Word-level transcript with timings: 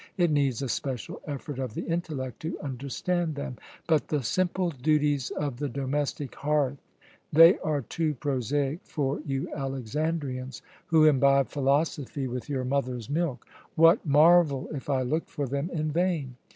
It 0.17 0.31
needs 0.31 0.63
a 0.63 0.67
special 0.67 1.21
effort 1.27 1.59
of 1.59 1.75
the 1.75 1.83
intellect 1.85 2.39
to 2.39 2.59
understand 2.59 3.35
them. 3.35 3.57
But 3.85 4.07
the 4.07 4.23
simple 4.23 4.71
duties 4.71 5.29
of 5.29 5.57
the 5.57 5.69
domestic 5.69 6.33
hearth! 6.33 6.79
they 7.31 7.59
are 7.59 7.83
too 7.83 8.15
prosaic 8.15 8.79
for 8.83 9.19
you 9.19 9.53
Alexandrians, 9.53 10.63
who 10.87 11.05
imbibe 11.05 11.49
philosophy 11.49 12.25
with 12.25 12.49
your 12.49 12.65
mothers' 12.65 13.11
milk. 13.11 13.45
What 13.75 14.03
marvel, 14.03 14.69
if 14.73 14.89
I 14.89 15.03
looked 15.03 15.29
for 15.29 15.45
them 15.45 15.69
in 15.71 15.91
vain? 15.91 16.35